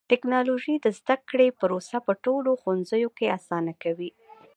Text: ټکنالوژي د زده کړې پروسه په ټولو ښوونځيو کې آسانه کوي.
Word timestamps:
ټکنالوژي 0.11 0.75
د 0.81 0.87
زده 0.99 1.15
کړې 1.29 1.47
پروسه 1.59 1.97
په 2.07 2.13
ټولو 2.23 2.49
ښوونځيو 2.61 3.09
کې 3.17 3.33
آسانه 3.37 3.73
کوي. 3.83 4.11